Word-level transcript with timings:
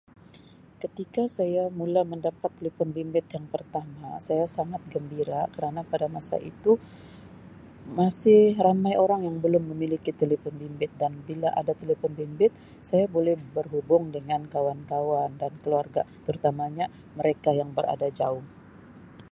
Ketika 0.81 1.23
saya 1.37 1.63
mula 1.79 2.01
mendapat 2.11 2.49
telepon 2.57 2.87
bimbit 2.95 3.25
yang 3.37 3.45
pertama 3.53 4.11
saya 4.27 4.45
sangat 4.57 4.81
gembira 4.93 5.41
kerana 5.55 5.81
pada 5.91 6.07
masa 6.15 6.37
itu 6.51 6.71
masih 8.01 8.41
ramai 8.65 8.93
orang 9.05 9.21
yang 9.29 9.37
belum 9.43 9.61
memiliki 9.71 10.09
telepon 10.21 10.53
bimbit 10.61 10.89
dan 11.01 11.13
bila 11.27 11.49
ada 11.61 11.73
telepon 11.81 12.11
bimbit 12.19 12.49
saya 12.89 13.05
boleh 13.15 13.35
berhubung 13.55 14.03
dengan 14.15 14.41
kawan-kawan 14.53 15.29
dan 15.41 15.53
keluarga 15.63 16.01
terutamanya 16.25 16.85
mereka 17.17 17.49
yang 17.59 17.69
berada 17.77 18.07
jauh. 18.19 18.41